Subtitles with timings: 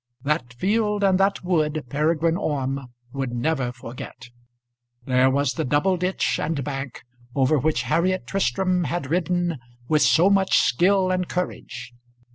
[0.23, 4.31] That field and that wood Peregrine Orme would never forget.
[5.05, 7.03] There was the double ditch and bank
[7.35, 11.93] over which Harriet Tristram had ridden with so much skill and courage.